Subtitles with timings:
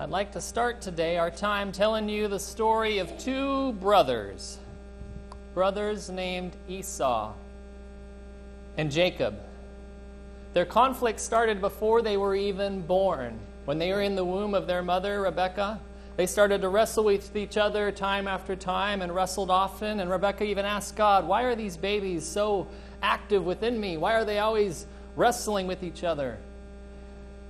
[0.00, 4.58] I'd like to start today our time telling you the story of two brothers,
[5.54, 7.32] brothers named Esau
[8.76, 9.40] and Jacob.
[10.54, 13.40] Their conflict started before they were even born.
[13.64, 15.80] When they were in the womb of their mother, Rebekah,
[16.16, 19.98] they started to wrestle with each other time after time and wrestled often.
[19.98, 22.68] And Rebekah even asked God, Why are these babies so
[23.02, 23.96] active within me?
[23.96, 24.86] Why are they always
[25.16, 26.38] wrestling with each other?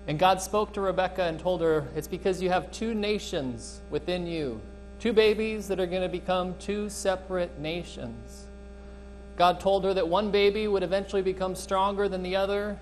[0.09, 4.27] And God spoke to Rebekah and told her, It's because you have two nations within
[4.27, 4.59] you,
[5.01, 8.47] two babies that are going to become two separate nations.
[9.37, 12.79] God told her that one baby would eventually become stronger than the other,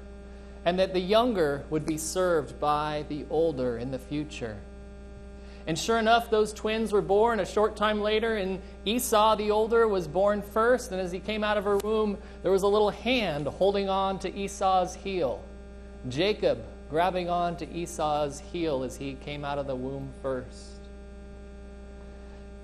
[0.64, 4.56] and that the younger would be served by the older in the future.
[5.66, 9.88] And sure enough, those twins were born a short time later, and Esau, the older,
[9.88, 10.92] was born first.
[10.92, 14.20] And as he came out of her womb, there was a little hand holding on
[14.20, 15.42] to Esau's heel.
[16.08, 20.72] Jacob grabbing on to Esau's heel as he came out of the womb first.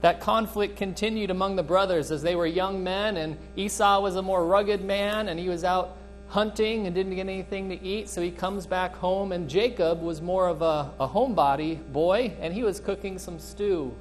[0.02, 4.22] That conflict continued among the brothers as they were young men, and Esau was a
[4.22, 5.96] more rugged man, and he was out
[6.28, 9.32] hunting and didn't get anything to eat, so he comes back home.
[9.32, 13.94] And Jacob was more of a, a homebody boy, and he was cooking some stew.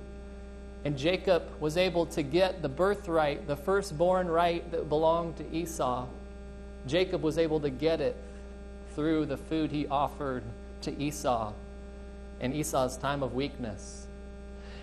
[0.85, 6.07] And Jacob was able to get the birthright, the firstborn right that belonged to Esau.
[6.87, 8.15] Jacob was able to get it
[8.95, 10.43] through the food he offered
[10.81, 11.53] to Esau
[12.39, 14.07] in Esau's time of weakness.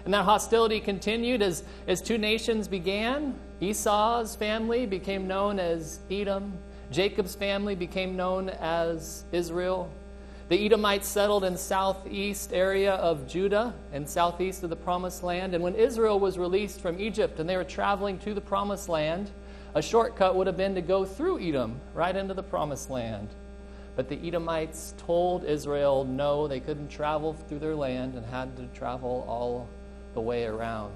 [0.04, 3.34] And that hostility continued as, as two nations began.
[3.60, 6.52] Esau's family became known as Edom,
[6.90, 9.90] Jacob's family became known as Israel.
[10.48, 15.54] The Edomites settled in southeast area of Judah and southeast of the promised land.
[15.54, 19.30] And when Israel was released from Egypt and they were traveling to the promised land,
[19.74, 23.28] a shortcut would have been to go through Edom right into the promised land.
[23.98, 28.68] But the Edomites told Israel no, they couldn't travel through their land and had to
[28.78, 29.66] travel all
[30.14, 30.92] the way around.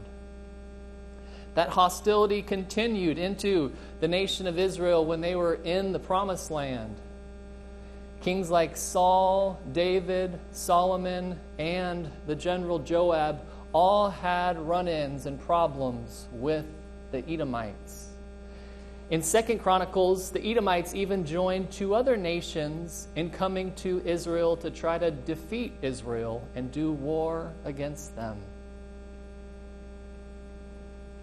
[1.56, 6.94] That hostility continued into the nation of Israel when they were in the promised land.
[8.20, 13.40] Kings like Saul, David, Solomon, and the general Joab
[13.72, 16.66] all had run ins and problems with
[17.10, 18.11] the Edomites.
[19.12, 24.70] In Second Chronicles, the Edomites even joined two other nations in coming to Israel to
[24.70, 28.38] try to defeat Israel and do war against them.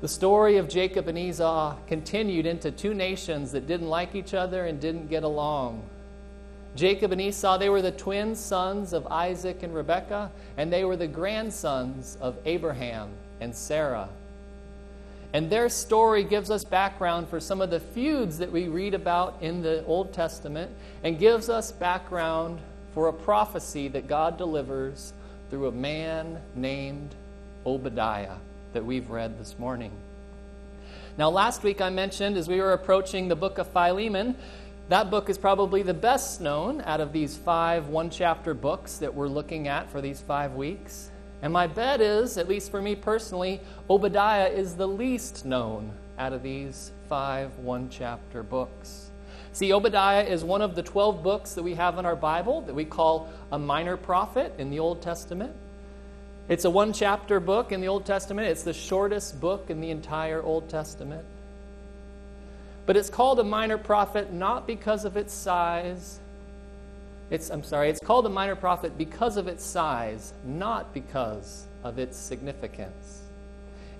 [0.01, 4.67] The story of Jacob and Esau continued into two nations that didn't like each other
[4.67, 5.81] and didn't get along.
[6.75, 10.95] Jacob and Esau, they were the twin sons of Isaac and Rebekah, and they were
[10.95, 13.09] the grandsons of Abraham
[13.41, 14.09] and Sarah.
[15.33, 19.37] And their story gives us background for some of the feuds that we read about
[19.41, 20.71] in the Old Testament
[21.03, 22.59] and gives us background
[22.95, 25.13] for a prophecy that God delivers
[25.49, 27.13] through a man named
[27.65, 28.37] Obadiah
[28.73, 29.91] that we've read this morning.
[31.17, 34.35] Now, last week I mentioned as we were approaching the book of Philemon,
[34.89, 39.13] that book is probably the best known out of these five one chapter books that
[39.13, 41.11] we're looking at for these five weeks.
[41.41, 46.33] And my bet is, at least for me personally, Obadiah is the least known out
[46.33, 49.09] of these five one chapter books.
[49.53, 52.75] See, Obadiah is one of the 12 books that we have in our Bible that
[52.75, 55.53] we call a minor prophet in the Old Testament.
[56.49, 59.91] It's a one chapter book in the Old Testament, it's the shortest book in the
[59.91, 61.25] entire Old Testament.
[62.85, 66.19] But it's called a minor prophet not because of its size,
[67.29, 71.99] it's, I'm sorry, it's called a minor prophet because of its size, not because of
[71.99, 73.21] its significance.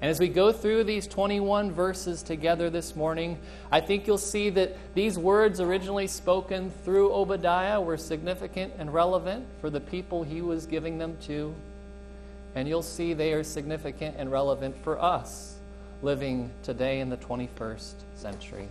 [0.01, 3.37] And as we go through these 21 verses together this morning,
[3.69, 9.45] I think you'll see that these words originally spoken through Obadiah were significant and relevant
[9.59, 11.53] for the people he was giving them to.
[12.55, 15.57] And you'll see they are significant and relevant for us
[16.01, 18.69] living today in the 21st century.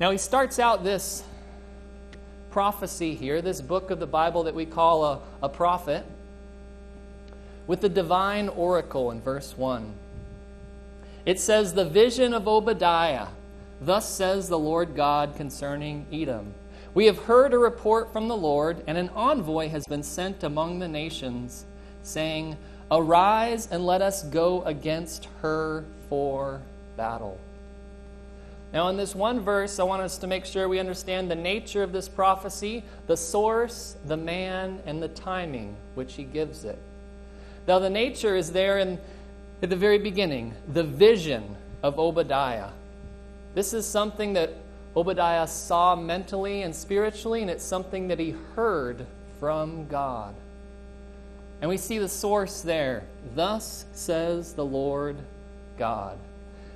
[0.00, 1.22] Now, he starts out this
[2.56, 6.06] prophecy here, this book of the Bible that we call a, a prophet,
[7.66, 9.92] with the divine oracle in verse 1.
[11.26, 13.26] It says, The vision of Obadiah.
[13.78, 16.54] Thus says the Lord God concerning Edom.
[16.94, 20.78] We have heard a report from the Lord, and an envoy has been sent among
[20.78, 21.66] the nations,
[22.02, 22.56] saying,
[22.90, 26.62] Arise and let us go against her for
[26.96, 27.38] battle.
[28.76, 31.82] Now, in this one verse, I want us to make sure we understand the nature
[31.82, 36.78] of this prophecy, the source, the man, and the timing which he gives it.
[37.66, 38.98] Now, the nature is there in,
[39.62, 42.68] at the very beginning the vision of Obadiah.
[43.54, 44.52] This is something that
[44.94, 49.06] Obadiah saw mentally and spiritually, and it's something that he heard
[49.40, 50.34] from God.
[51.62, 53.04] And we see the source there.
[53.34, 55.16] Thus says the Lord
[55.78, 56.18] God.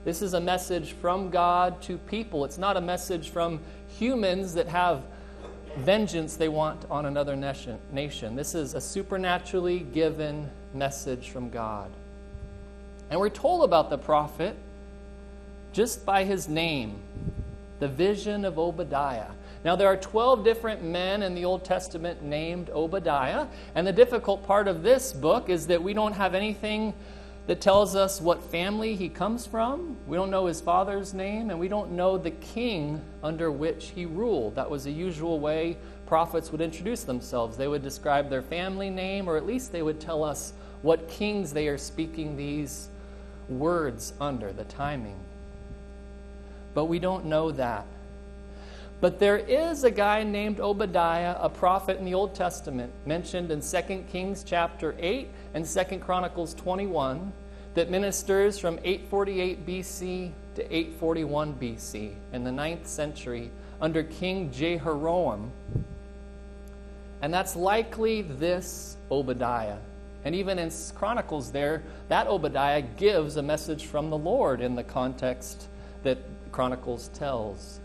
[0.05, 2.45] This is a message from God to people.
[2.47, 3.61] It's not a message from
[3.99, 5.03] humans that have
[5.77, 8.37] vengeance they want on another nation.
[8.37, 11.91] This is a supernaturally given message from God.
[13.11, 14.57] And we're told about the prophet
[15.73, 16.95] just by his name,
[17.79, 19.31] the vision of Obadiah.
[19.65, 24.47] Now, there are 12 different men in the Old Testament named Obadiah, and the difficult
[24.47, 26.95] part of this book is that we don't have anything
[27.51, 29.97] that tells us what family he comes from.
[30.07, 34.07] We don't know his father's name, and we don't know the king under which he
[34.07, 34.55] ruled.
[34.55, 35.77] That was the usual way
[36.07, 37.57] prophets would introduce themselves.
[37.57, 40.53] They would describe their family name, or at least they would tell us
[40.83, 42.89] what kings they are speaking these
[43.49, 45.19] words under, the timing.
[46.73, 47.85] But we don't know that.
[49.01, 53.63] But there is a guy named Obadiah, a prophet in the Old Testament, mentioned in
[53.63, 57.33] 2 Kings chapter 8 and 2 Chronicles 21,
[57.75, 63.51] that ministers from 848 BC to 841 BC in the 9th century
[63.81, 65.51] under King Jehoram.
[67.23, 69.79] And that's likely this Obadiah.
[70.27, 74.85] And even in Chronicles, there, that Obadiah gives a message from the Lord in the
[74.85, 75.69] context
[76.03, 76.19] that
[76.53, 77.81] Chronicles tells.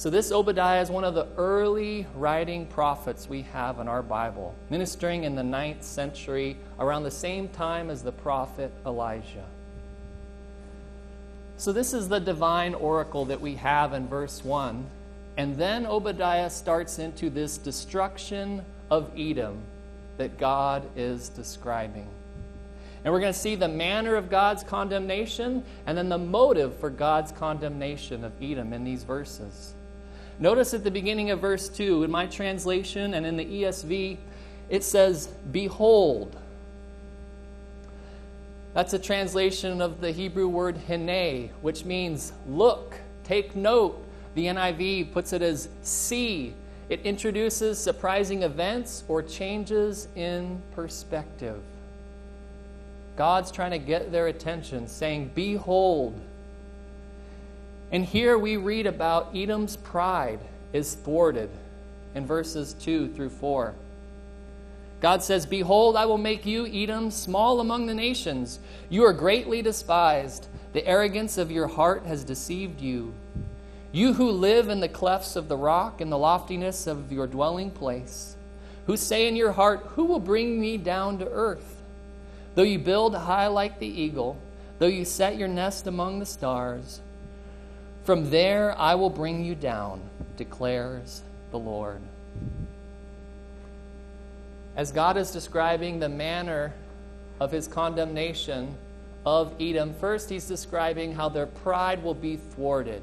[0.00, 4.54] So, this Obadiah is one of the early writing prophets we have in our Bible,
[4.70, 9.44] ministering in the ninth century around the same time as the prophet Elijah.
[11.58, 14.86] So, this is the divine oracle that we have in verse 1.
[15.36, 19.58] And then Obadiah starts into this destruction of Edom
[20.16, 22.06] that God is describing.
[23.04, 26.88] And we're going to see the manner of God's condemnation and then the motive for
[26.88, 29.74] God's condemnation of Edom in these verses.
[30.40, 34.16] Notice at the beginning of verse 2, in my translation and in the ESV,
[34.70, 36.34] it says, Behold.
[38.72, 44.02] That's a translation of the Hebrew word hene, which means look, take note.
[44.34, 46.54] The NIV puts it as see.
[46.88, 51.60] It introduces surprising events or changes in perspective.
[53.16, 56.18] God's trying to get their attention, saying, Behold,
[57.92, 60.40] and here we read about Edom's pride
[60.72, 61.50] is thwarted
[62.14, 63.74] in verses 2 through 4.
[65.00, 68.60] God says, Behold, I will make you, Edom, small among the nations.
[68.90, 70.46] You are greatly despised.
[70.72, 73.14] The arrogance of your heart has deceived you.
[73.92, 77.70] You who live in the clefts of the rock, in the loftiness of your dwelling
[77.70, 78.36] place,
[78.86, 81.82] who say in your heart, Who will bring me down to earth?
[82.54, 84.36] Though you build high like the eagle,
[84.78, 87.00] though you set your nest among the stars,
[88.04, 90.00] from there I will bring you down,
[90.36, 92.00] declares the Lord.
[94.76, 96.72] As God is describing the manner
[97.40, 98.74] of his condemnation
[99.26, 103.02] of Edom, first he's describing how their pride will be thwarted.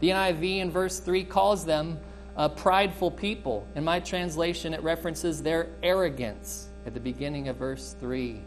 [0.00, 1.98] The NIV in verse 3 calls them
[2.36, 3.66] a prideful people.
[3.74, 8.40] In my translation, it references their arrogance at the beginning of verse 3.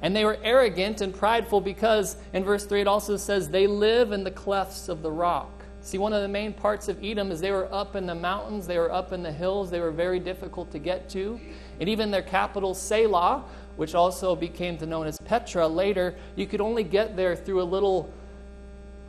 [0.00, 4.12] And they were arrogant and prideful because, in verse 3, it also says, they live
[4.12, 5.50] in the clefts of the rock.
[5.80, 8.66] See, one of the main parts of Edom is they were up in the mountains,
[8.66, 11.40] they were up in the hills, they were very difficult to get to.
[11.80, 13.42] And even their capital, Sela,
[13.76, 18.12] which also became known as Petra later, you could only get there through a little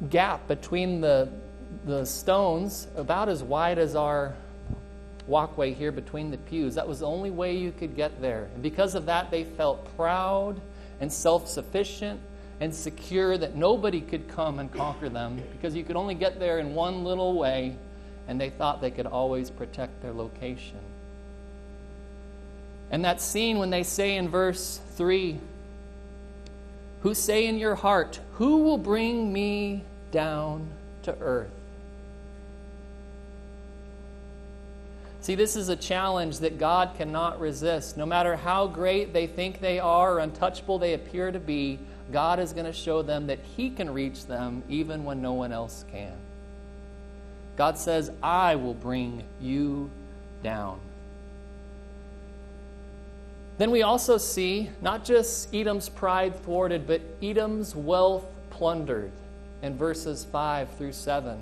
[0.09, 1.27] gap between the,
[1.85, 4.33] the stones, about as wide as our
[5.27, 6.75] walkway here between the pews.
[6.75, 8.47] That was the only way you could get there.
[8.53, 10.61] And because of that, they felt proud
[10.99, 12.19] and self sufficient
[12.59, 16.59] and secure that nobody could come and conquer them because you could only get there
[16.59, 17.75] in one little way,
[18.27, 20.79] and they thought they could always protect their location.
[22.91, 25.39] And that scene when they say in verse 3
[27.01, 30.67] Who say in your heart, Who will bring me down
[31.03, 31.51] to earth?
[35.21, 37.97] See, this is a challenge that God cannot resist.
[37.97, 41.77] No matter how great they think they are or untouchable they appear to be,
[42.11, 45.51] God is going to show them that He can reach them even when no one
[45.51, 46.13] else can.
[47.57, 49.89] God says, I will bring you
[50.41, 50.79] down.
[53.57, 59.11] Then we also see not just Edom's pride thwarted, but Edom's wealth plundered
[59.61, 61.41] in verses 5 through 7.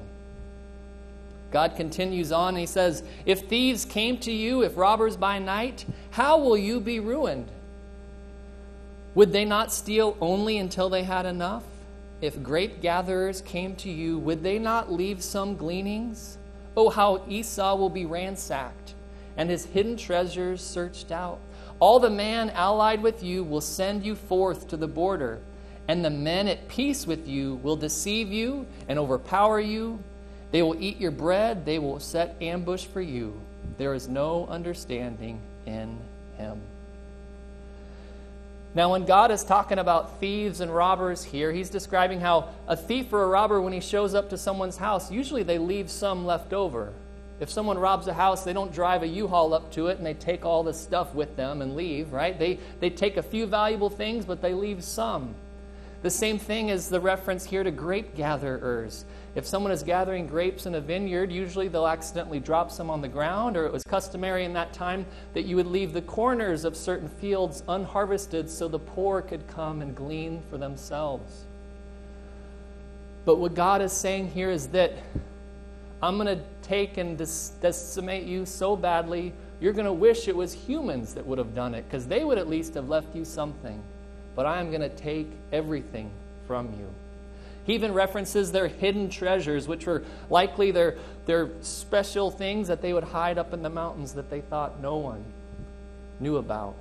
[1.52, 6.38] God continues on, he says, If thieves came to you, if robbers by night, how
[6.38, 7.48] will you be ruined?
[9.16, 11.64] Would they not steal only until they had enough?
[12.22, 16.38] If grape gatherers came to you, would they not leave some gleanings?
[16.76, 18.94] Oh, how Esau will be ransacked,
[19.38, 21.40] and his hidden treasures searched out.
[21.80, 25.40] All the man allied with you will send you forth to the border,
[25.88, 30.00] and the men at peace with you will deceive you and overpower you.
[30.52, 33.40] They will eat your bread, they will set ambush for you.
[33.78, 35.98] There is no understanding in
[36.38, 36.62] him.
[38.74, 43.12] Now, when God is talking about thieves and robbers here, he's describing how a thief
[43.12, 46.54] or a robber, when he shows up to someone's house, usually they leave some left
[46.54, 46.94] over.
[47.40, 50.14] If someone robs a house, they don't drive a U-Haul up to it and they
[50.14, 52.38] take all the stuff with them and leave, right?
[52.38, 55.36] They, they take a few valuable things, but they leave some.
[56.04, 59.06] The same thing is the reference here to grape gatherers.
[59.38, 63.08] If someone is gathering grapes in a vineyard, usually they'll accidentally drop some on the
[63.08, 66.76] ground, or it was customary in that time that you would leave the corners of
[66.76, 71.44] certain fields unharvested so the poor could come and glean for themselves.
[73.26, 74.94] But what God is saying here is that
[76.02, 80.52] I'm going to take and decimate you so badly, you're going to wish it was
[80.52, 83.80] humans that would have done it, because they would at least have left you something.
[84.36, 86.10] But I am going to take everything
[86.48, 86.90] from you.
[87.68, 90.96] He even references their hidden treasures, which were likely their,
[91.26, 94.96] their special things that they would hide up in the mountains that they thought no
[94.96, 95.24] one
[96.22, 96.76] knew about.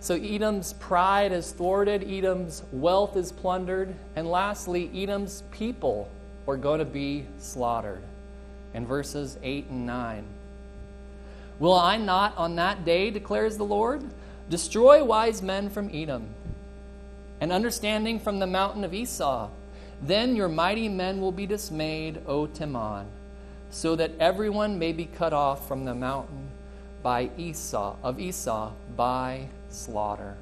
[0.00, 6.10] So Edom's pride is thwarted, Edom's wealth is plundered, and lastly, Edom's people
[6.46, 8.02] are going to be slaughtered.
[8.74, 10.24] In verses 8 and 9.
[11.58, 14.02] Will I not on that day, declares the Lord,
[14.50, 16.26] destroy wise men from Edom
[17.42, 19.50] and understanding from the mountain of Esau?
[20.00, 23.06] Then your mighty men will be dismayed, O Teman,
[23.68, 26.50] so that everyone may be cut off from the mountain
[27.02, 30.36] by Esau of Esau by slaughter.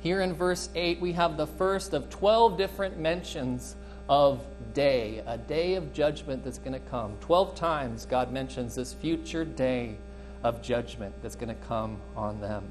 [0.00, 3.74] Here in verse 8, we have the first of 12 different mentions
[4.08, 4.40] of
[4.74, 7.16] day, a day of judgment that's going to come.
[7.20, 9.96] Twelve times God mentions this future day
[10.44, 12.70] of judgment that's going to come on them.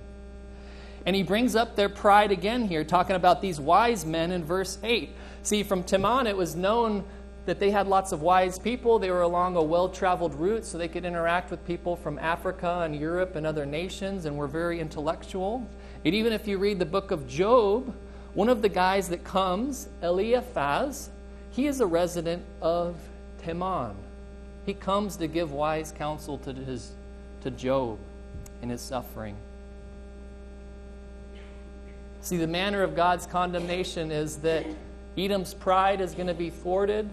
[1.10, 4.78] And he brings up their pride again here, talking about these wise men in verse
[4.84, 5.10] 8.
[5.42, 7.04] See, from Teman, it was known
[7.48, 9.00] that they had lots of wise people.
[9.00, 12.82] They were along a well traveled route, so they could interact with people from Africa
[12.84, 15.68] and Europe and other nations and were very intellectual.
[16.06, 17.92] And even if you read the book of Job,
[18.36, 21.10] one of the guys that comes, Eliphaz,
[21.50, 22.96] he is a resident of
[23.44, 23.96] Teman.
[24.64, 26.92] He comes to give wise counsel to, his,
[27.42, 27.98] to Job
[28.62, 29.36] in his suffering.
[32.30, 34.64] See, the manner of God's condemnation is that
[35.18, 37.10] Edom's pride is going to be thwarted,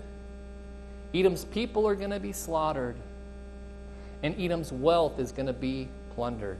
[1.15, 2.97] Edom's people are going to be slaughtered,
[4.23, 6.59] and Edom's wealth is going to be plundered.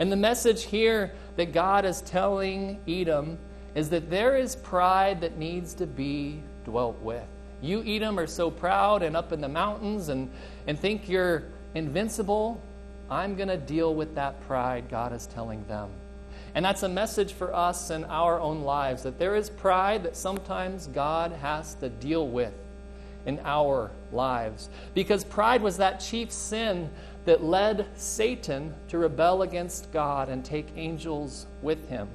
[0.00, 3.38] And the message here that God is telling Edom
[3.76, 7.28] is that there is pride that needs to be dwelt with.
[7.62, 10.32] You, Edom, are so proud and up in the mountains and,
[10.66, 11.44] and think you're
[11.76, 12.60] invincible.
[13.08, 15.90] I'm going to deal with that pride, God is telling them.
[16.54, 20.16] And that's a message for us in our own lives that there is pride that
[20.16, 22.54] sometimes God has to deal with
[23.26, 24.68] in our lives.
[24.94, 26.90] Because pride was that chief sin
[27.24, 32.08] that led Satan to rebel against God and take angels with him.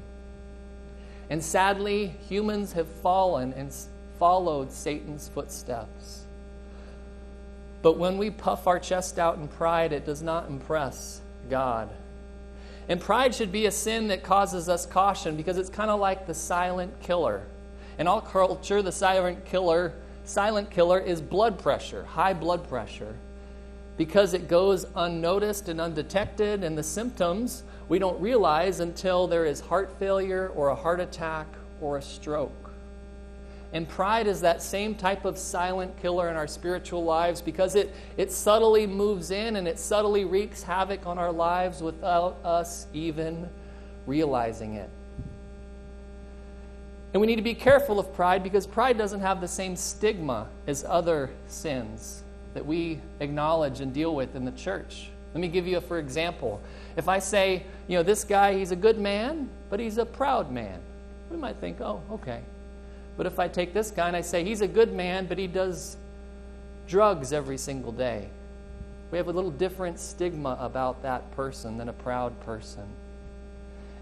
[1.29, 3.73] And sadly, humans have fallen and
[4.19, 6.25] followed Satan's footsteps.
[7.81, 11.89] But when we puff our chest out in pride, it does not impress God.
[12.87, 16.27] And pride should be a sin that causes us caution because it's kind of like
[16.27, 17.41] the silent killer.
[17.97, 23.15] In all culture, the silent killer, silent killer is blood pressure, high blood pressure.
[23.97, 29.61] Because it goes unnoticed and undetected, and the symptoms we don't realize until there is
[29.61, 31.47] heart failure or a heart attack
[31.81, 32.64] or a stroke.
[33.73, 37.93] And pride is that same type of silent killer in our spiritual lives because it,
[38.15, 43.49] it subtly moves in and it subtly wreaks havoc on our lives without us even
[44.07, 44.89] realizing it.
[47.13, 50.47] And we need to be careful of pride because pride doesn't have the same stigma
[50.67, 55.09] as other sins that we acknowledge and deal with in the church.
[55.33, 56.61] Let me give you a for example.
[56.95, 60.51] If I say, you know, this guy, he's a good man, but he's a proud
[60.51, 60.79] man,
[61.29, 62.41] we might think, oh, okay.
[63.17, 65.47] But if I take this guy and I say, he's a good man, but he
[65.47, 65.97] does
[66.87, 68.29] drugs every single day,
[69.11, 72.83] we have a little different stigma about that person than a proud person.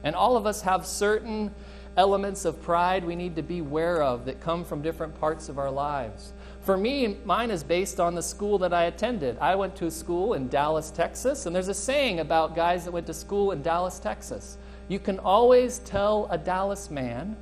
[0.03, 1.51] And all of us have certain
[1.96, 5.60] elements of pride we need to be aware of that come from different parts of
[5.60, 6.34] our lives.
[6.62, 9.38] For me, mine is based on the school that I attended.
[9.39, 12.91] I went to a school in Dallas, Texas, and there's a saying about guys that
[12.91, 14.58] went to school in Dallas, Texas.
[14.88, 17.36] You can always tell a Dallas man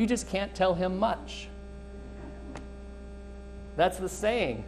[0.00, 1.46] you just can't tell him much.
[3.76, 4.64] That's the saying.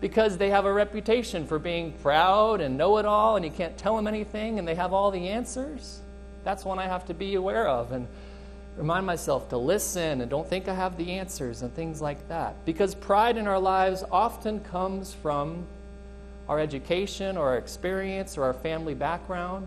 [0.00, 3.76] because they have a reputation for being proud and know it all, and you can't
[3.78, 6.00] tell them anything, and they have all the answers.
[6.44, 8.06] That's one I have to be aware of and
[8.76, 12.54] remind myself to listen and don't think I have the answers and things like that.
[12.66, 15.64] Because pride in our lives often comes from
[16.48, 19.66] our education or our experience or our family background.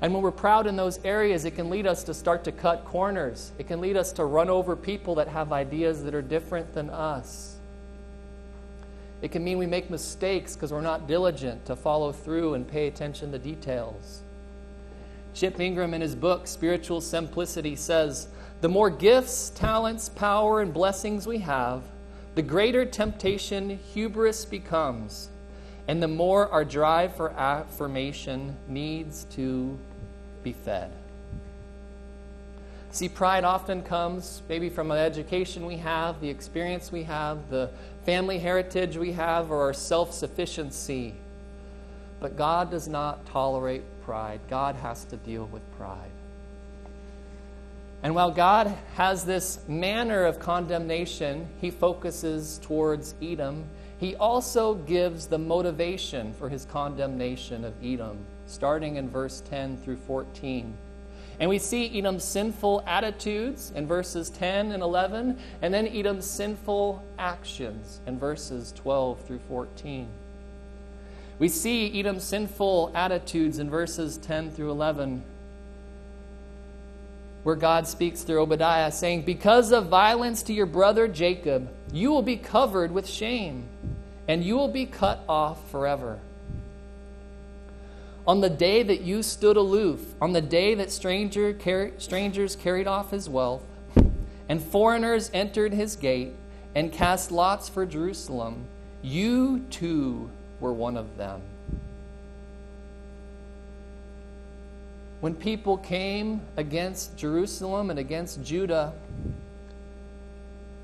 [0.00, 2.84] And when we're proud in those areas, it can lead us to start to cut
[2.84, 3.52] corners.
[3.58, 6.88] It can lead us to run over people that have ideas that are different than
[6.90, 7.56] us.
[9.20, 12.86] It can mean we make mistakes because we're not diligent to follow through and pay
[12.86, 14.22] attention to details.
[15.34, 18.28] Chip Ingram, in his book, Spiritual Simplicity, says
[18.60, 21.82] The more gifts, talents, power, and blessings we have,
[22.36, 25.28] the greater temptation hubris becomes,
[25.88, 29.76] and the more our drive for affirmation needs to
[30.42, 30.90] be fed.
[32.90, 37.70] See, pride often comes maybe from an education we have, the experience we have, the
[38.04, 41.14] family heritage we have, or our self sufficiency.
[42.20, 44.40] But God does not tolerate pride.
[44.48, 46.10] God has to deal with pride.
[48.02, 53.64] And while God has this manner of condemnation, he focuses towards Edom.
[53.98, 59.98] He also gives the motivation for his condemnation of Edom, starting in verse 10 through
[59.98, 60.74] 14.
[61.40, 67.04] And we see Edom's sinful attitudes in verses 10 and 11, and then Edom's sinful
[67.18, 70.08] actions in verses 12 through 14.
[71.38, 75.22] We see Edom's sinful attitudes in verses 10 through 11,
[77.44, 82.22] where God speaks through Obadiah, saying, Because of violence to your brother Jacob, you will
[82.22, 83.68] be covered with shame,
[84.26, 86.18] and you will be cut off forever.
[88.28, 92.86] On the day that you stood aloof, on the day that stranger car- strangers carried
[92.86, 93.64] off his wealth,
[94.50, 96.34] and foreigners entered his gate
[96.74, 98.66] and cast lots for Jerusalem,
[99.00, 100.30] you too
[100.60, 101.40] were one of them.
[105.20, 108.92] When people came against Jerusalem and against Judah,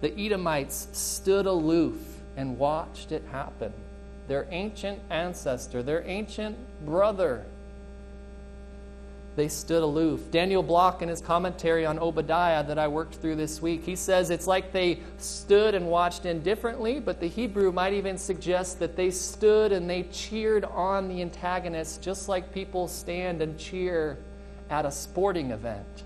[0.00, 3.74] the Edomites stood aloof and watched it happen
[4.28, 7.44] their ancient ancestor, their ancient brother.
[9.36, 10.30] They stood aloof.
[10.30, 14.30] Daniel Block, in his commentary on Obadiah that I worked through this week, he says
[14.30, 19.10] it's like they stood and watched indifferently, but the Hebrew might even suggest that they
[19.10, 24.16] stood and they cheered on the antagonist just like people stand and cheer
[24.70, 26.04] at a sporting event.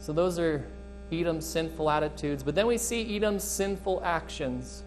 [0.00, 0.64] So those are
[1.12, 2.42] Edom's sinful attitudes.
[2.42, 4.82] But then we see Edom's sinful actions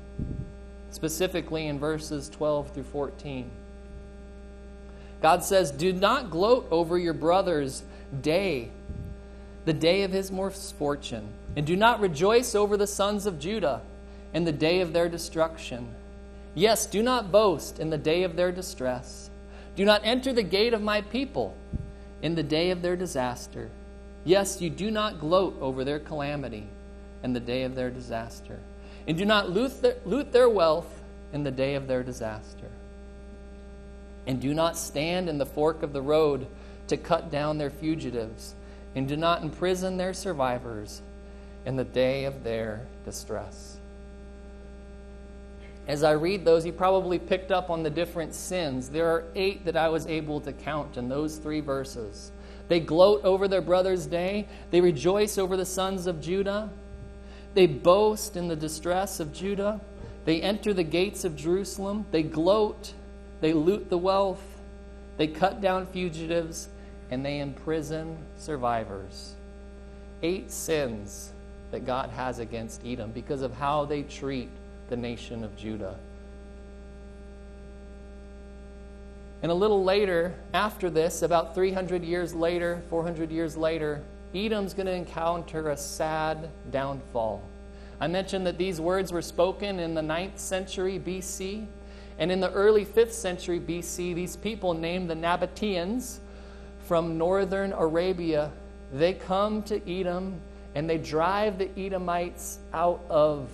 [0.92, 3.50] specifically in verses 12 through 14.
[5.22, 7.84] God says, Do not gloat over your brother's
[8.22, 8.72] day,
[9.66, 13.82] the day of his misfortune, and do not rejoice over the sons of Judah
[14.34, 15.94] in the day of their destruction.
[16.56, 19.30] Yes, do not boast in the day of their distress.
[19.76, 21.56] Do not enter the gate of my people
[22.22, 23.70] in the day of their disaster.
[24.26, 26.68] Yes, you do not gloat over their calamity
[27.24, 28.60] in the day of their disaster
[29.08, 31.02] and do not loot their, loot their wealth
[31.34, 32.70] in the day of their disaster.
[34.28, 36.48] And do not stand in the fork of the road
[36.88, 38.56] to cut down their fugitives,
[38.96, 41.02] and do not imprison their survivors
[41.66, 43.78] in the day of their distress.
[45.88, 48.90] As I read those, you probably picked up on the different sins.
[48.90, 52.32] There are eight that I was able to count in those three verses.
[52.68, 56.70] They gloat over their brother's day, they rejoice over the sons of Judah,
[57.54, 59.82] they boast in the distress of Judah.
[60.26, 62.06] They enter the gates of Jerusalem.
[62.12, 62.94] They gloat.
[63.42, 64.44] They loot the wealth.
[65.18, 66.70] They cut down fugitives.
[67.10, 69.34] And they imprison survivors.
[70.22, 71.32] Eight sins
[71.72, 74.50] that God has against Edom because of how they treat
[74.90, 75.96] the nation of Judah.
[79.42, 84.86] And a little later, after this, about 300 years later, 400 years later, Edom's going
[84.86, 87.42] to encounter a sad downfall.
[88.00, 91.66] I mentioned that these words were spoken in the 9th century BC.
[92.20, 96.20] And in the early 5th century BC, these people named the Nabateans
[96.86, 98.52] from northern Arabia,
[98.94, 100.40] they come to Edom
[100.76, 103.50] and they drive the Edomites out of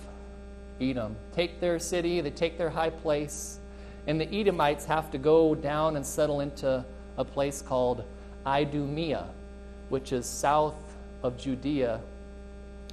[0.80, 1.16] Edom.
[1.32, 3.60] Take their city, they take their high place,
[4.06, 6.84] and the Edomites have to go down and settle into
[7.16, 8.04] a place called
[8.44, 9.26] Idumea
[9.88, 10.74] which is south
[11.22, 12.00] of Judea.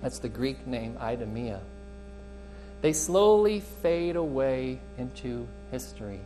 [0.01, 1.59] That's the Greek name, Idumea.
[2.81, 6.19] They slowly fade away into history.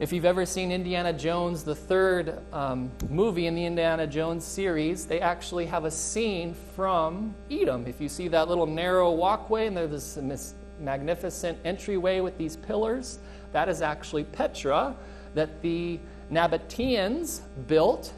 [0.00, 5.06] If you've ever seen Indiana Jones, the third um, movie in the Indiana Jones series,
[5.06, 7.84] they actually have a scene from Edom.
[7.86, 13.18] If you see that little narrow walkway and there's this magnificent entryway with these pillars,
[13.52, 14.94] that is actually Petra
[15.34, 15.98] that the
[16.30, 18.12] Nabateans built,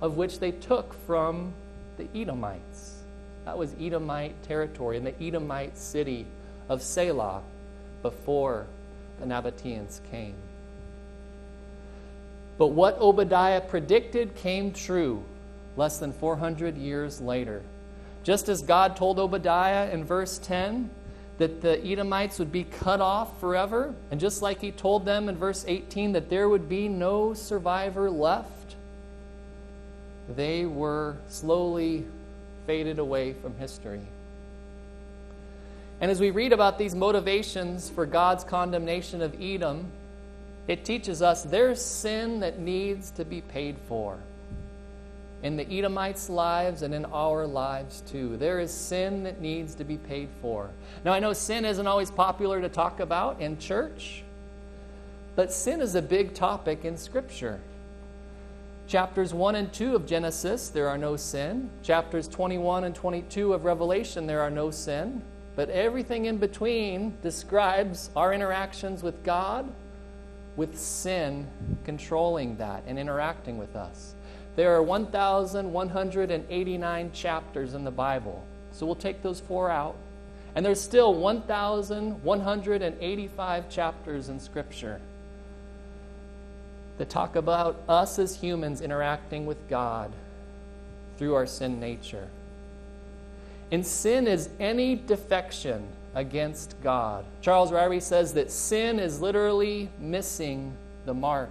[0.00, 1.52] of which they took from
[1.96, 3.02] the Edomites.
[3.44, 6.26] That was Edomite territory in the Edomite city
[6.68, 7.40] of Sela
[8.02, 8.66] before
[9.20, 10.34] the Nabateans came.
[12.58, 15.22] But what Obadiah predicted came true
[15.76, 17.62] less than 400 years later.
[18.24, 20.90] Just as God told Obadiah in verse 10
[21.38, 25.36] that the Edomites would be cut off forever, and just like he told them in
[25.36, 28.57] verse 18 that there would be no survivor left,
[30.36, 32.04] they were slowly
[32.66, 34.00] faded away from history.
[36.00, 39.90] And as we read about these motivations for God's condemnation of Edom,
[40.68, 44.18] it teaches us there's sin that needs to be paid for.
[45.42, 48.36] In the Edomites' lives and in our lives too.
[48.36, 50.70] There is sin that needs to be paid for.
[51.04, 54.24] Now, I know sin isn't always popular to talk about in church,
[55.36, 57.60] but sin is a big topic in Scripture.
[58.88, 61.68] Chapters 1 and 2 of Genesis, there are no sin.
[61.82, 65.20] Chapters 21 and 22 of Revelation, there are no sin.
[65.56, 69.70] But everything in between describes our interactions with God
[70.56, 71.46] with sin
[71.84, 74.14] controlling that and interacting with us.
[74.56, 78.42] There are 1,189 chapters in the Bible.
[78.72, 79.96] So we'll take those four out.
[80.54, 84.98] And there's still 1,185 chapters in Scripture
[86.98, 90.12] that talk about us as humans interacting with God
[91.16, 92.28] through our sin nature.
[93.70, 97.24] And sin is any defection against God.
[97.40, 100.72] Charles Ryrie says that sin is literally missing
[101.06, 101.50] the mark.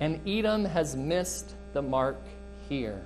[0.00, 2.18] And Edom has missed the mark
[2.68, 3.00] here.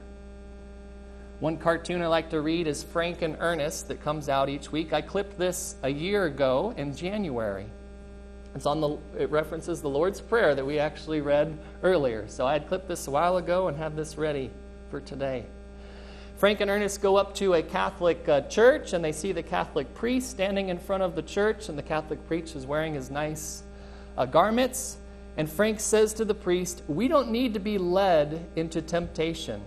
[1.40, 4.92] One cartoon I like to read is Frank and Ernest that comes out each week.
[4.92, 7.66] I clipped this a year ago in January.
[8.54, 12.26] It's on the it references the Lord's Prayer that we actually read earlier.
[12.28, 14.50] So I had clipped this a while ago and have this ready
[14.90, 15.44] for today.
[16.38, 19.92] Frank and Ernest go up to a Catholic uh, church and they see the Catholic
[19.94, 23.64] priest standing in front of the church, and the Catholic priest is wearing his nice
[24.16, 24.98] uh, garments.
[25.36, 29.60] And Frank says to the priest, We don't need to be led into temptation.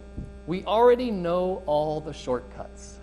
[0.47, 2.97] We already know all the shortcuts.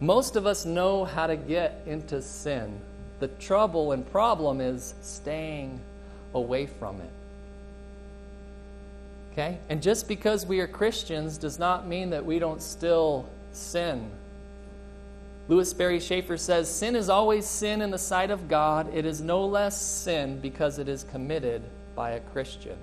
[0.00, 2.78] Most of us know how to get into sin.
[3.18, 5.80] The trouble and problem is staying
[6.34, 7.10] away from it.
[9.32, 9.58] Okay?
[9.68, 14.10] And just because we are Christians does not mean that we don't still sin.
[15.48, 18.92] Lewis Sperry Chafer says sin is always sin in the sight of God.
[18.94, 21.62] It is no less sin because it is committed
[21.94, 22.76] by a Christian.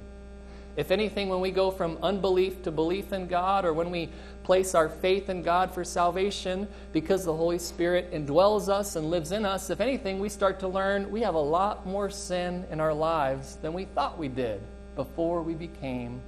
[0.76, 4.10] If anything, when we go from unbelief to belief in God, or when we
[4.44, 9.32] place our faith in God for salvation because the Holy Spirit indwells us and lives
[9.32, 12.80] in us, if anything, we start to learn we have a lot more sin in
[12.80, 14.62] our lives than we thought we did
[14.96, 16.20] before we became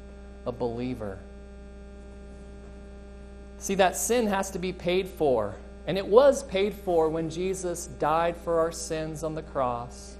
[0.45, 1.17] a believer.
[3.57, 5.55] See, that sin has to be paid for.
[5.87, 10.17] And it was paid for when Jesus died for our sins on the cross.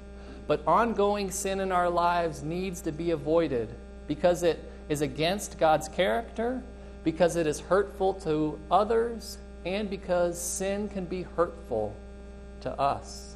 [0.48, 3.70] But ongoing sin in our lives needs to be avoided
[4.08, 6.62] because it is against God's character,
[7.04, 11.96] because it is hurtful to others, and because sin can be hurtful
[12.62, 13.36] to us.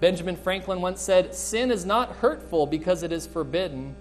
[0.00, 3.94] Benjamin Franklin once said, Sin is not hurtful because it is forbidden,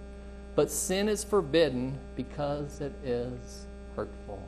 [0.55, 3.65] but sin is forbidden because it is
[3.95, 4.41] hurtful.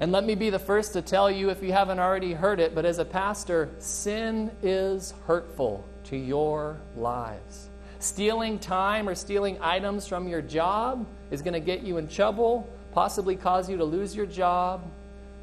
[0.00, 2.74] And let me be the first to tell you, if you haven't already heard it,
[2.74, 7.68] but as a pastor, sin is hurtful to your lives.
[8.02, 12.68] Stealing time or stealing items from your job is going to get you in trouble,
[12.90, 14.82] possibly cause you to lose your job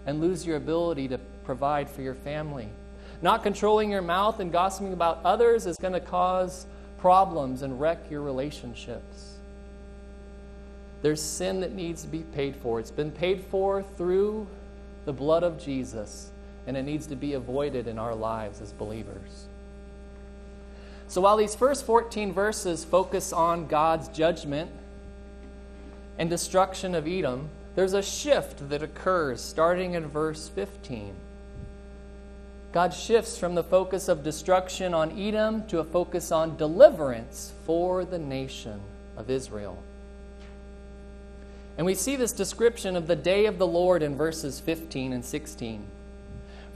[0.05, 2.67] and lose your ability to provide for your family.
[3.21, 6.65] Not controlling your mouth and gossiping about others is going to cause
[6.97, 9.37] problems and wreck your relationships.
[11.01, 12.81] There's sin that needs to be paid for.
[12.81, 14.47] It's been paid for through
[15.05, 16.29] the blood of Jesus,
[16.67, 19.45] and it needs to be avoided in our lives as believers.
[21.09, 24.69] So while these first 14 verses focus on God's judgment
[26.19, 31.15] and destruction of Edom, there's a shift that occurs starting in verse 15.
[32.71, 38.05] God shifts from the focus of destruction on Edom to a focus on deliverance for
[38.05, 38.79] the nation
[39.17, 39.81] of Israel.
[41.75, 45.25] And we see this description of the day of the Lord in verses 15 and
[45.25, 45.83] 16.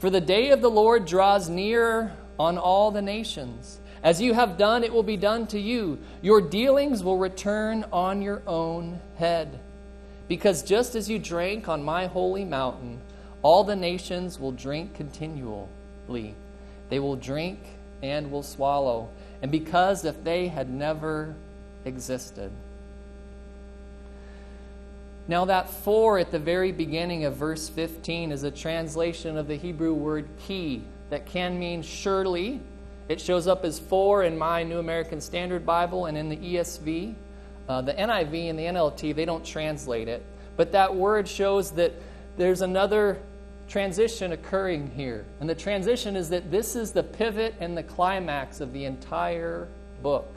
[0.00, 3.78] For the day of the Lord draws near on all the nations.
[4.04, 5.98] As you have done, it will be done to you.
[6.20, 9.58] Your dealings will return on your own head.
[10.28, 13.00] Because just as you drank on my holy mountain,
[13.40, 16.34] all the nations will drink continually.
[16.90, 17.58] They will drink
[18.02, 19.08] and will swallow.
[19.40, 21.34] And because if they had never
[21.86, 22.50] existed.
[25.26, 29.56] Now, that for at the very beginning of verse 15 is a translation of the
[29.56, 32.60] Hebrew word ki that can mean surely.
[33.08, 37.14] It shows up as for in my New American Standard Bible and in the ESV.
[37.68, 40.24] Uh, the NIV and the NLT, they don't translate it.
[40.56, 41.92] But that word shows that
[42.36, 43.18] there's another
[43.68, 45.24] transition occurring here.
[45.40, 49.68] And the transition is that this is the pivot and the climax of the entire
[50.02, 50.30] book.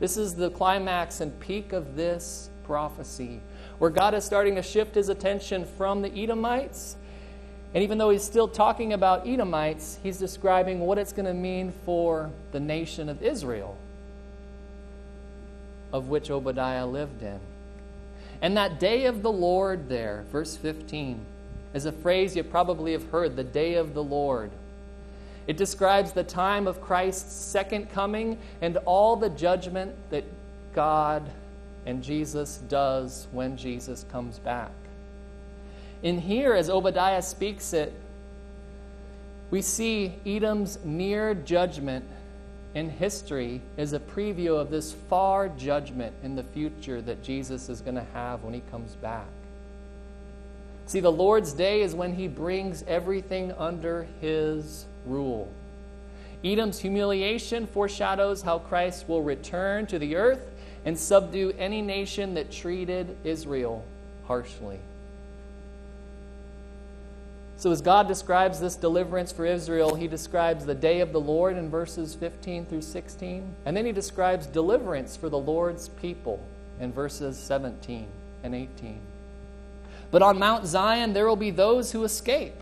[0.00, 3.40] This is the climax and peak of this prophecy,
[3.78, 6.96] where God is starting to shift his attention from the Edomites.
[7.78, 11.72] And even though he's still talking about Edomites, he's describing what it's going to mean
[11.84, 13.78] for the nation of Israel,
[15.92, 17.38] of which Obadiah lived in.
[18.42, 21.20] And that day of the Lord, there, verse 15,
[21.72, 24.50] is a phrase you probably have heard the day of the Lord.
[25.46, 30.24] It describes the time of Christ's second coming and all the judgment that
[30.74, 31.30] God
[31.86, 34.72] and Jesus does when Jesus comes back.
[36.02, 37.92] In here, as Obadiah speaks it,
[39.50, 42.04] we see Edom's near judgment
[42.74, 47.80] in history is a preview of this far judgment in the future that Jesus is
[47.80, 49.26] going to have when he comes back.
[50.86, 55.50] See, the Lord's day is when he brings everything under his rule.
[56.44, 60.50] Edom's humiliation foreshadows how Christ will return to the earth
[60.84, 63.84] and subdue any nation that treated Israel
[64.26, 64.78] harshly.
[67.58, 71.56] So, as God describes this deliverance for Israel, he describes the day of the Lord
[71.56, 73.52] in verses 15 through 16.
[73.66, 76.40] And then he describes deliverance for the Lord's people
[76.78, 78.06] in verses 17
[78.44, 79.00] and 18.
[80.12, 82.54] But on Mount Zion, there will be those who escape.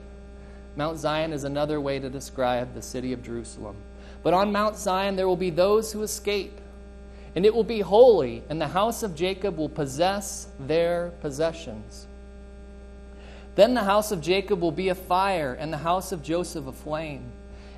[0.76, 3.76] Mount Zion is another way to describe the city of Jerusalem.
[4.22, 6.58] But on Mount Zion, there will be those who escape.
[7.34, 12.06] And it will be holy, and the house of Jacob will possess their possessions.
[13.56, 16.72] Then the house of Jacob will be a fire, and the house of Joseph a
[16.72, 17.24] flame,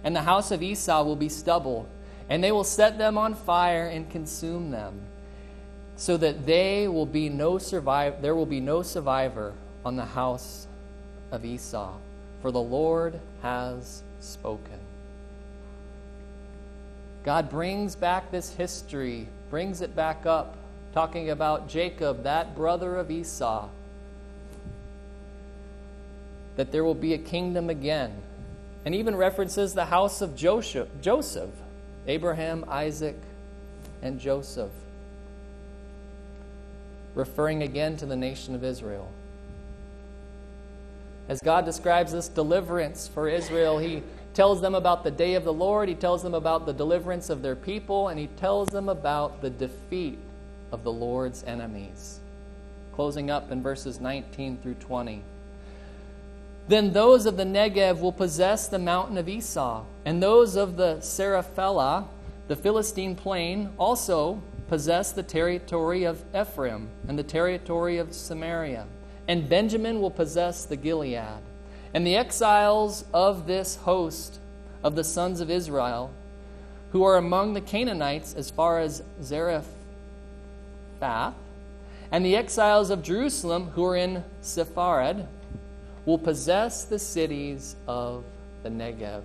[0.02, 1.88] and the house of Esau will be stubble,
[2.28, 5.00] and they will set them on fire and consume them,
[5.96, 10.66] so that they will be no survive there will be no survivor on the house
[11.30, 11.94] of Esau,
[12.42, 14.80] for the Lord has spoken.
[17.24, 20.56] God brings back this history, brings it back up,
[20.92, 23.68] talking about Jacob, that brother of Esau
[26.59, 28.12] that there will be a kingdom again.
[28.85, 31.51] And even references the house of Joseph, Joseph
[32.09, 33.16] Abraham, Isaac,
[34.03, 34.73] and Joseph,
[37.14, 39.09] referring again to the nation of Israel.
[41.29, 44.03] As God describes this deliverance for Israel, He
[44.35, 47.40] tells them about the day of the Lord, He tells them about the deliverance of
[47.40, 50.18] their people, and He tells them about the defeat
[50.73, 52.18] of the Lord's enemies.
[52.94, 55.23] Closing up in verses 19 through 20.
[56.68, 60.96] Then those of the Negev will possess the mountain of Esau, and those of the
[60.96, 62.07] Shephelah,
[62.46, 68.87] the Philistine plain, also possess the territory of Ephraim and the territory of Samaria.
[69.26, 71.40] And Benjamin will possess the Gilead.
[71.94, 74.38] And the exiles of this host
[74.85, 76.11] of the sons of Israel,
[76.92, 79.64] who are among the Canaanites as far as Zarephath,
[82.11, 85.26] and the exiles of Jerusalem, who are in Sepharad,
[86.09, 88.25] will possess the cities of
[88.62, 89.21] the Negev.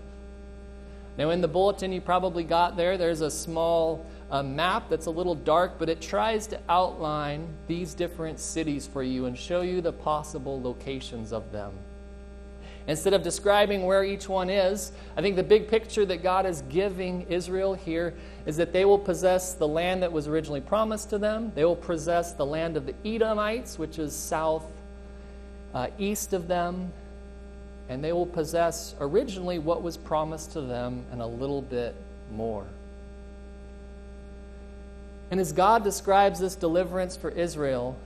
[1.18, 5.10] Now, in the bulletin you probably got there, there's a small uh, map that's a
[5.10, 9.80] little dark, but it tries to outline these different cities for you and show you
[9.80, 11.72] the possible locations of them.
[12.86, 16.64] Instead of describing where each one is, I think the big picture that God is
[16.64, 18.14] giving Israel here
[18.46, 21.54] is that they will possess the land that was originally promised to them.
[21.56, 24.66] They will possess the land of the Edomites, which is south
[25.74, 26.92] uh, east of them,
[27.90, 31.96] and they will possess originally what was promised to them and a little bit
[32.32, 32.66] more.
[35.32, 37.98] And as God describes this deliverance for Israel,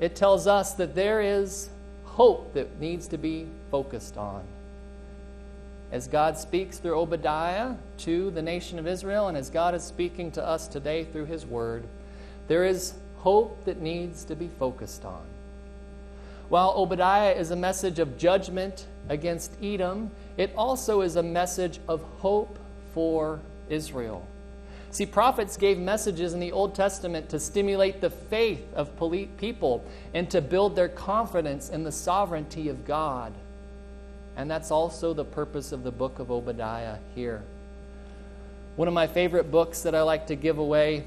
[0.00, 1.70] it tells us that there is
[2.04, 4.42] hope that needs to be focused on.
[5.92, 10.30] As God speaks through Obadiah to the nation of Israel, and as God is speaking
[10.32, 11.84] to us today through His Word,
[12.48, 15.22] there is hope that needs to be focused on.
[16.52, 22.02] While Obadiah is a message of judgment against Edom, it also is a message of
[22.18, 22.58] hope
[22.92, 24.28] for Israel.
[24.90, 28.90] See, prophets gave messages in the Old Testament to stimulate the faith of
[29.38, 33.32] people and to build their confidence in the sovereignty of God.
[34.36, 37.42] And that's also the purpose of the book of Obadiah here.
[38.76, 41.04] One of my favorite books that I like to give away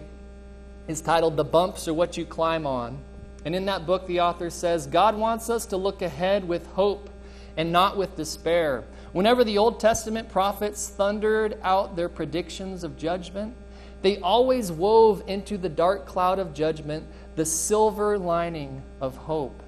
[0.88, 2.98] is titled The Bumps Are What You Climb On.
[3.46, 7.10] And in that book, the author says God wants us to look ahead with hope
[7.56, 8.84] and not with despair.
[9.14, 13.56] Whenever the Old Testament prophets thundered out their predictions of judgment,
[14.02, 17.06] they always wove into the dark cloud of judgment
[17.36, 19.62] the silver lining of hope.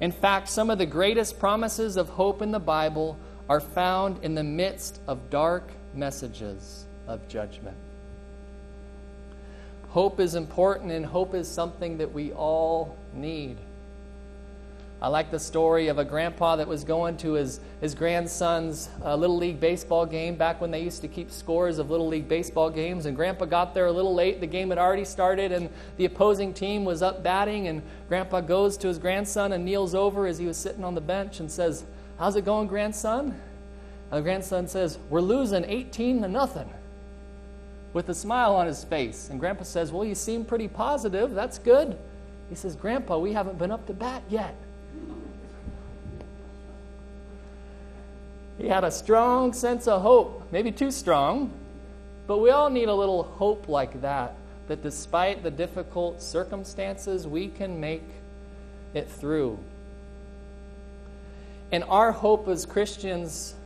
[0.00, 3.18] In fact, some of the greatest promises of hope in the Bible
[3.48, 7.76] are found in the midst of dark messages of judgment.
[9.90, 13.56] Hope is important, and hope is something that we all need.
[15.00, 19.14] I like the story of a grandpa that was going to his, his grandson's uh,
[19.14, 22.68] Little League baseball game back when they used to keep scores of Little League baseball
[22.68, 23.06] games.
[23.06, 24.40] And grandpa got there a little late.
[24.40, 27.68] The game had already started, and the opposing team was up batting.
[27.68, 31.00] And grandpa goes to his grandson and kneels over as he was sitting on the
[31.00, 31.84] bench and says,
[32.18, 33.40] How's it going, grandson?
[34.10, 36.68] And the grandson says, We're losing 18 to nothing
[37.98, 39.28] with a smile on his face.
[39.28, 41.34] And grandpa says, Well, you seem pretty positive.
[41.34, 41.98] That's good.
[42.48, 44.54] He says, Grandpa, we haven't been up to bat yet.
[48.56, 51.50] He had a strong sense of hope, maybe too strong,
[52.28, 54.36] but we all need a little hope like that,
[54.68, 58.04] that despite the difficult circumstances, we can make
[58.94, 59.58] it through.
[61.72, 63.56] And our hope as Christians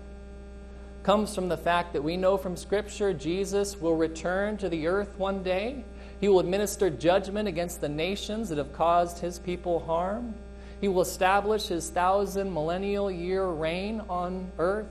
[1.02, 5.18] comes from the fact that we know from Scripture Jesus will return to the earth
[5.18, 5.84] one day.
[6.20, 10.34] He will administer judgment against the nations that have caused his people harm.
[10.80, 14.88] He will establish his thousand millennial year reign on earth,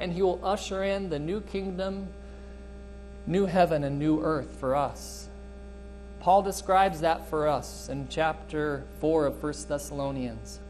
[0.00, 2.08] and he will usher in the new kingdom,
[3.26, 5.28] new heaven, and new earth for us.
[6.20, 10.60] Paul describes that for us in chapter 4 of 1 Thessalonians.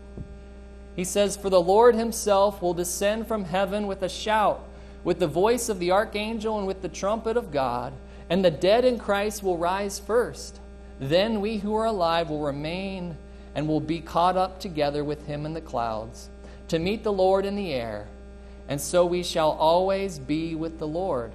[0.97, 4.67] He says, For the Lord himself will descend from heaven with a shout,
[5.05, 7.93] with the voice of the archangel, and with the trumpet of God,
[8.31, 10.61] and the dead in Christ will rise first.
[11.01, 13.17] Then we who are alive will remain
[13.55, 16.29] and will be caught up together with him in the clouds
[16.69, 18.07] to meet the Lord in the air,
[18.69, 21.33] and so we shall always be with the Lord.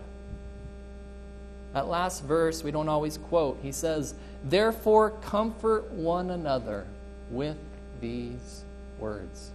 [1.73, 3.59] That last verse we don't always quote.
[3.61, 6.87] He says, Therefore, comfort one another
[7.29, 7.57] with
[8.01, 8.63] these
[8.97, 9.51] words.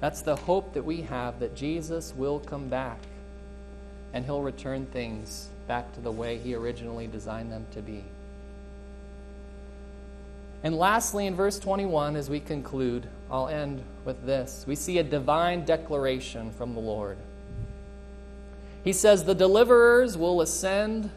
[0.00, 2.98] That's the hope that we have that Jesus will come back
[4.12, 8.02] and he'll return things back to the way he originally designed them to be.
[10.62, 14.64] And lastly, in verse 21, as we conclude, I'll end with this.
[14.66, 17.16] We see a divine declaration from the Lord.
[18.84, 21.10] He says, The deliverers will ascend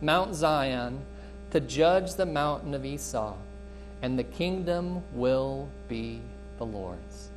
[0.00, 1.00] Mount Zion
[1.50, 3.34] to judge the mountain of Esau,
[4.02, 6.20] and the kingdom will be
[6.58, 7.28] the Lord's.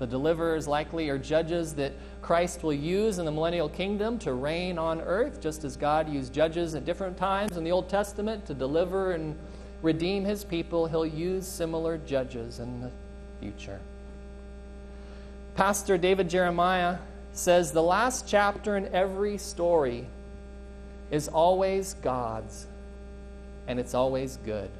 [0.00, 4.78] The deliverers likely are judges that Christ will use in the millennial kingdom to reign
[4.78, 8.54] on earth, just as God used judges at different times in the Old Testament to
[8.54, 9.36] deliver and
[9.82, 12.90] redeem his people, he'll use similar judges in the
[13.40, 13.78] future.
[15.54, 16.96] Pastor David Jeremiah
[17.34, 20.06] says the last chapter in every story
[21.10, 22.66] is always God's,
[23.68, 24.70] and it's always good.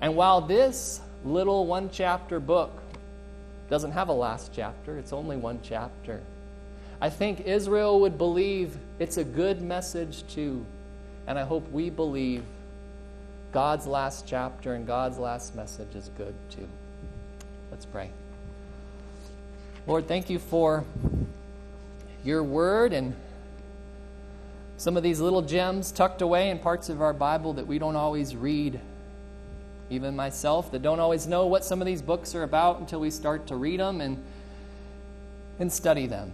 [0.00, 2.81] And while this little one chapter book
[3.70, 6.20] doesn't have a last chapter, it's only one chapter.
[7.00, 10.64] I think Israel would believe it's a good message too.
[11.26, 12.44] And I hope we believe
[13.52, 16.68] God's last chapter and God's last message is good too.
[17.72, 18.10] Let's pray.
[19.86, 20.84] Lord, thank you for
[22.24, 23.16] your word and
[24.76, 27.96] some of these little gems tucked away in parts of our Bible that we don't
[27.96, 28.80] always read.
[29.92, 33.10] Even myself, that don't always know what some of these books are about until we
[33.10, 34.16] start to read them and,
[35.58, 36.32] and study them.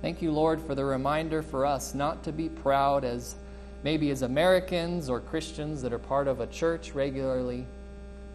[0.00, 3.34] Thank you, Lord, for the reminder for us not to be proud as
[3.82, 7.66] maybe as Americans or Christians that are part of a church regularly,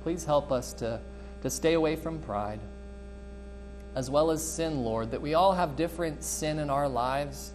[0.03, 0.99] please help us to,
[1.41, 2.59] to stay away from pride,
[3.95, 7.51] as well as sin, Lord, that we all have different sin in our lives.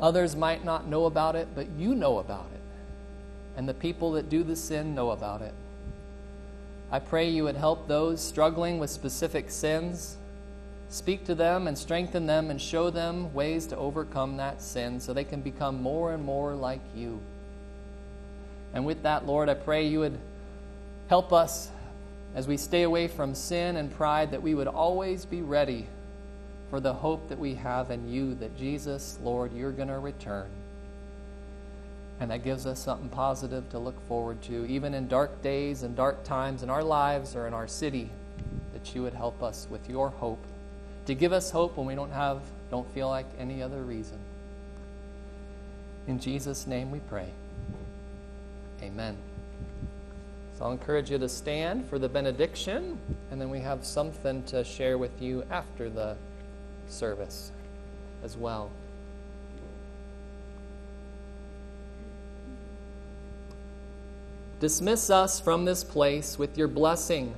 [0.00, 2.61] Others might not know about it, but you know about it.
[3.56, 5.54] And the people that do the sin know about it.
[6.90, 10.16] I pray you would help those struggling with specific sins
[10.92, 15.14] Speak to them and strengthen them and show them ways to overcome that sin so
[15.14, 17.18] they can become more and more like you.
[18.74, 20.18] And with that, Lord, I pray you would
[21.08, 21.70] help us
[22.34, 25.86] as we stay away from sin and pride that we would always be ready
[26.68, 30.50] for the hope that we have in you that Jesus, Lord, you're going to return.
[32.22, 35.96] And that gives us something positive to look forward to, even in dark days and
[35.96, 38.10] dark times in our lives or in our city,
[38.72, 40.38] that you would help us with your hope,
[41.06, 44.18] to give us hope when we don't have, don't feel like any other reason.
[46.06, 47.26] In Jesus' name we pray.
[48.84, 49.16] Amen.
[50.56, 53.00] So I'll encourage you to stand for the benediction,
[53.32, 56.14] and then we have something to share with you after the
[56.86, 57.50] service
[58.22, 58.70] as well.
[64.62, 67.34] Dismiss us from this place with your blessing,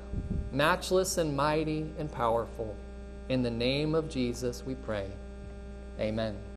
[0.53, 2.77] matchless and mighty and powerful.
[3.31, 5.07] In the name of Jesus we pray.
[5.99, 6.37] Amen.